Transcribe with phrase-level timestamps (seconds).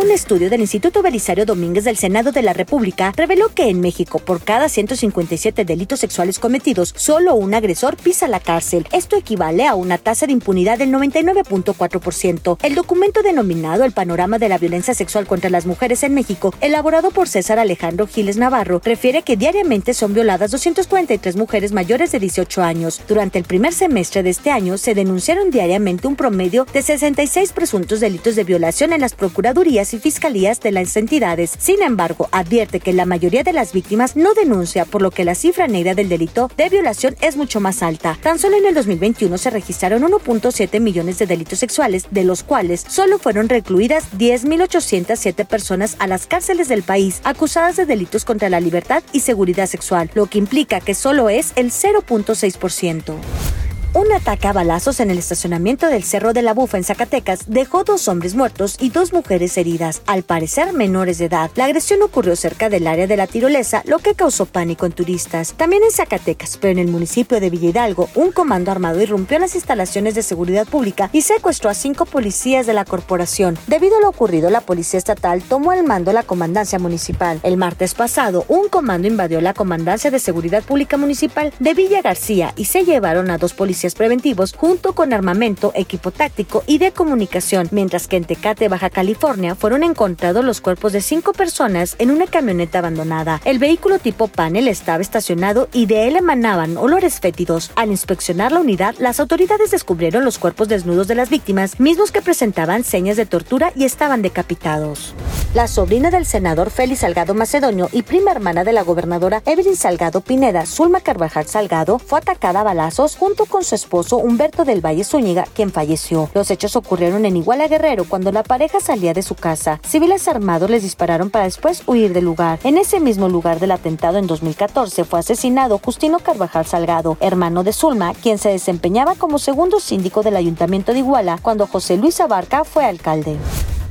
[0.00, 4.20] Un estudio del Instituto Belisario Domínguez del Senado de la República reveló que en México,
[4.20, 8.86] por cada 157 delitos sexuales cometidos, solo un agresor pisa la cárcel.
[8.92, 12.58] Esto equivale a una tasa de impunidad del 99.4%.
[12.62, 17.10] El documento denominado El Panorama de la Violencia Sexual contra las Mujeres en México, elaborado
[17.10, 22.62] por César Alejandro Giles Navarro, refiere que diariamente son violadas 243 mujeres mayores de 18
[22.62, 23.00] años.
[23.08, 27.98] Durante el primer semestre de este año se denunciaron diariamente un promedio de 66 presuntos
[27.98, 31.54] delitos de violación en las procuradurías y fiscalías de las entidades.
[31.58, 35.34] Sin embargo, advierte que la mayoría de las víctimas no denuncia, por lo que la
[35.34, 38.18] cifra negra del delito de violación es mucho más alta.
[38.22, 42.84] Tan solo en el 2021 se registraron 1.7 millones de delitos sexuales, de los cuales
[42.88, 48.60] solo fueron recluidas 10.807 personas a las cárceles del país acusadas de delitos contra la
[48.60, 53.67] libertad y seguridad sexual, lo que implica que solo es el 0.6%.
[53.94, 57.84] Un ataque a balazos en el estacionamiento del Cerro de la Bufa en Zacatecas dejó
[57.84, 61.50] dos hombres muertos y dos mujeres heridas, al parecer menores de edad.
[61.54, 65.54] La agresión ocurrió cerca del área de la tirolesa, lo que causó pánico en turistas.
[65.54, 69.42] También en Zacatecas, pero en el municipio de Villa Hidalgo, un comando armado irrumpió en
[69.42, 73.58] las instalaciones de seguridad pública y secuestró a cinco policías de la corporación.
[73.68, 77.40] Debido a lo ocurrido, la policía estatal tomó al mando la comandancia municipal.
[77.42, 82.52] El martes pasado, un comando invadió la comandancia de seguridad pública municipal de Villa García
[82.54, 87.68] y se llevaron a dos policías preventivos junto con armamento, equipo táctico y de comunicación,
[87.70, 92.26] mientras que en Tecate, Baja California, fueron encontrados los cuerpos de cinco personas en una
[92.26, 93.40] camioneta abandonada.
[93.44, 97.70] El vehículo tipo panel estaba estacionado y de él emanaban olores fétidos.
[97.76, 102.22] Al inspeccionar la unidad, las autoridades descubrieron los cuerpos desnudos de las víctimas, mismos que
[102.22, 105.14] presentaban señas de tortura y estaban decapitados.
[105.54, 110.20] La sobrina del senador Félix Salgado Macedonio y prima hermana de la gobernadora Evelyn Salgado
[110.20, 115.04] Pineda, Zulma Carvajal Salgado, fue atacada a balazos junto con su esposo Humberto del Valle
[115.04, 116.30] Zúñiga, quien falleció.
[116.34, 119.78] Los hechos ocurrieron en Iguala Guerrero cuando la pareja salía de su casa.
[119.86, 122.58] Civiles armados les dispararon para después huir del lugar.
[122.64, 127.72] En ese mismo lugar del atentado en 2014 fue asesinado Justino Carvajal Salgado, hermano de
[127.72, 132.64] Zulma, quien se desempeñaba como segundo síndico del ayuntamiento de Iguala cuando José Luis Abarca
[132.64, 133.36] fue alcalde.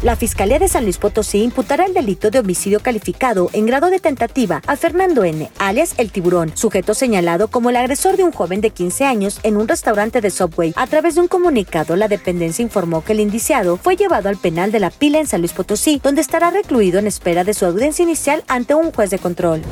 [0.04, 4.00] La Fiscalía de San Luis Potosí imputará el delito de homicidio calificado en grado de
[4.00, 8.62] tentativa a Fernando N., alias El Tiburón, sujeto señalado como el agresor de un joven
[8.62, 10.74] de 15 años en un restaurante de Subway.
[10.76, 14.72] A través de un comunicado, la dependencia informó que el indiciado fue llevado al penal
[14.72, 18.04] de la Pila en San Luis Potosí, donde estará recluido en espera de su audiencia
[18.04, 19.64] inicial ante un juez de control.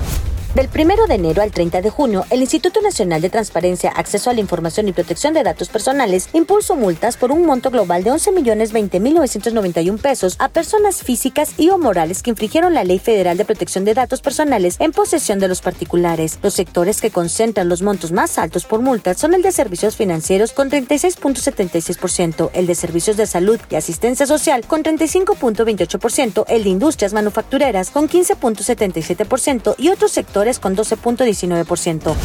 [0.55, 4.33] Del 1 de enero al 30 de junio, el Instituto Nacional de Transparencia, Acceso a
[4.33, 9.99] la Información y Protección de Datos Personales impulsó multas por un monto global de 11.020.991
[9.99, 13.95] pesos a personas físicas y o morales que infringieron la Ley Federal de Protección de
[13.95, 16.39] Datos Personales en posesión de los particulares.
[16.41, 20.53] Los sectores que concentran los montos más altos por multas son el de servicios financieros
[20.53, 27.11] con 36.76%, el de servicios de salud y asistencia social con 35.28%, el de industrias
[27.11, 32.15] manufactureras con 15.77% y otros sectores con 12.19%.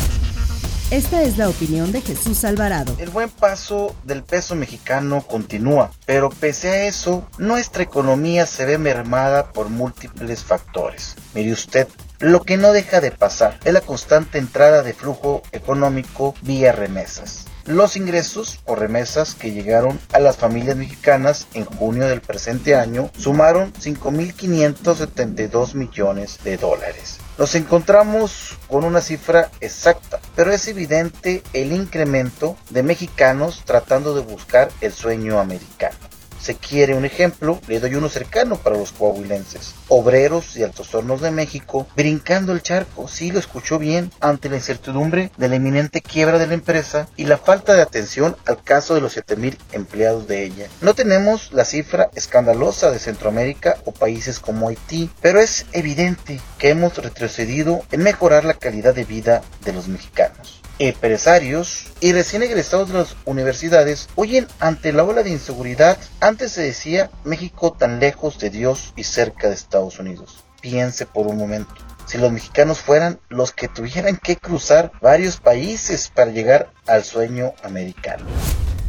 [0.91, 2.95] Esta es la opinión de Jesús Alvarado.
[2.99, 8.77] El buen paso del peso mexicano continúa, pero pese a eso, nuestra economía se ve
[8.77, 11.15] mermada por múltiples factores.
[11.33, 11.89] Mire usted,
[12.19, 17.47] lo que no deja de pasar es la constante entrada de flujo económico vía remesas.
[17.67, 23.11] Los ingresos o remesas que llegaron a las familias mexicanas en junio del presente año
[23.19, 27.19] sumaron 5.572 millones de dólares.
[27.39, 34.23] Nos encontramos con una cifra exacta, pero es evidente el incremento de mexicanos tratando de
[34.23, 35.97] buscar el sueño americano.
[36.41, 39.75] Se quiere un ejemplo, le doy uno cercano para los coahuilenses.
[39.89, 44.57] Obreros y altos hornos de México brincando el charco, sí lo escuchó bien, ante la
[44.57, 48.95] incertidumbre de la inminente quiebra de la empresa y la falta de atención al caso
[48.95, 50.69] de los 7000 empleados de ella.
[50.81, 56.71] No tenemos la cifra escandalosa de Centroamérica o países como Haití, pero es evidente que
[56.71, 62.89] hemos retrocedido en mejorar la calidad de vida de los mexicanos empresarios y recién egresados
[62.89, 65.99] de las universidades huyen ante la ola de inseguridad.
[66.21, 70.43] Antes se decía México tan lejos de Dios y cerca de Estados Unidos.
[70.63, 71.75] Piense por un momento.
[72.07, 77.53] Si los mexicanos fueran los que tuvieran que cruzar varios países para llegar al sueño
[77.63, 78.25] americano.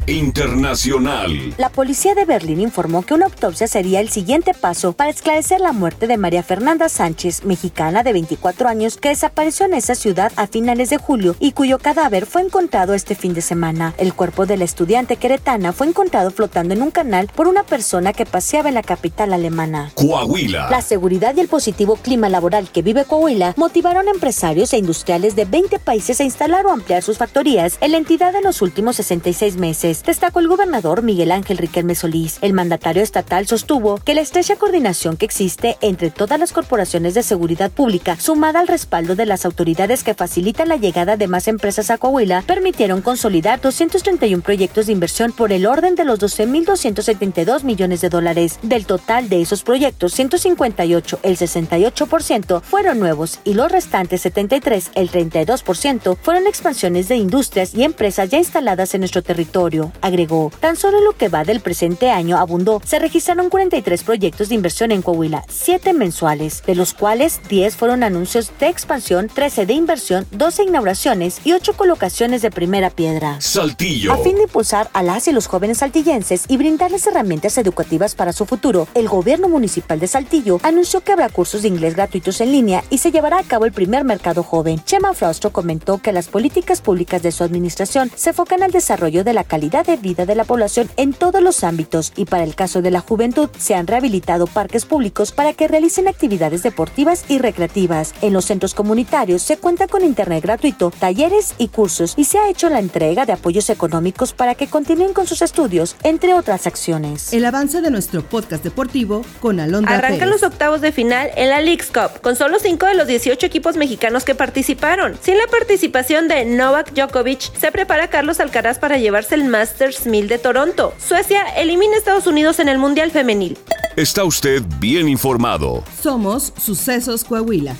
[0.07, 1.53] Internacional.
[1.57, 5.73] La policía de Berlín informó que una autopsia sería el siguiente paso para esclarecer la
[5.73, 10.47] muerte de María Fernanda Sánchez, mexicana de 24 años, que desapareció en esa ciudad a
[10.47, 13.93] finales de julio y cuyo cadáver fue encontrado este fin de semana.
[13.99, 18.11] El cuerpo de la estudiante queretana fue encontrado flotando en un canal por una persona
[18.11, 19.91] que paseaba en la capital alemana.
[19.93, 20.69] Coahuila.
[20.71, 25.35] La seguridad y el positivo clima laboral que vive Coahuila motivaron a empresarios e industriales
[25.35, 28.95] de 20 países a instalar o ampliar sus factorías en la entidad en los últimos
[28.95, 32.37] 66 meses, destacó el gobernador Miguel Ángel Riquelme Solís.
[32.41, 37.23] El mandatario estatal sostuvo que la estrecha coordinación que existe entre todas las corporaciones de
[37.23, 41.89] seguridad pública, sumada al respaldo de las autoridades que facilitan la llegada de más empresas
[41.89, 48.01] a Coahuila, permitieron consolidar 231 proyectos de inversión por el orden de los 12.272 millones
[48.01, 48.59] de dólares.
[48.61, 55.11] Del total de esos proyectos, 158, el 68%, fueron nuevos y los restantes 73, el
[55.11, 60.51] 32%, fueron expansiones de industrias y empresas ya instaladas en nuestro territorio, agregó.
[60.59, 62.81] Tan solo lo que va del presente año abundó.
[62.85, 68.03] Se registraron 43 proyectos de inversión en Coahuila, 7 mensuales, de los cuales 10 fueron
[68.03, 73.39] anuncios de expansión, 13 de inversión, 12 inauguraciones y 8 colocaciones de primera piedra.
[73.41, 74.13] Saltillo.
[74.13, 78.33] A fin de impulsar a las y los jóvenes saltillenses y brindarles herramientas educativas para
[78.33, 82.51] su futuro, el gobierno municipal de Saltillo anunció que habrá cursos de inglés gratuitos en
[82.51, 84.81] línea y se llevará a cabo el primer mercado joven.
[84.85, 89.33] Chema Frostro comentó que las políticas públicas de su administración se enfocan al desarrollo de
[89.33, 92.81] la calidad de vida de la población en todos los ámbitos y para el caso
[92.81, 98.13] de la juventud se han rehabilitado parques públicos para que realicen actividades deportivas y recreativas.
[98.21, 102.49] En los centros comunitarios se cuenta con internet gratuito, talleres y cursos y se ha
[102.49, 107.31] hecho la entrega de apoyos económicos para que continúen con sus estudios, entre otras acciones.
[107.31, 110.41] El avance de nuestro podcast deportivo con Alondra Arrancan Pérez.
[110.41, 113.77] los octavos de final en la Leagues Cup, con solo 5 de los 18 equipos
[113.77, 115.17] mexicanos que participaron.
[115.21, 120.27] Sin la participación de Novak Djokovic, se prepara Carlos Alcaraz para llevarse el Masters 1000
[120.27, 120.91] de Toronto.
[120.97, 123.59] Suecia elimina a Estados Unidos en el Mundial Femenil.
[123.95, 125.83] Está usted bien informado.
[126.01, 127.75] Somos Sucesos Coahuila.